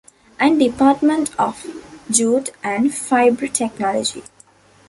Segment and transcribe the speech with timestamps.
[0.39, 1.63] And Department of
[2.09, 4.23] Jute and Fibre Technology.